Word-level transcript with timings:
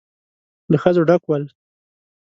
له 0.71 0.77
ښځو 0.83 1.01
ډک 1.09 1.23
ول. 1.27 1.43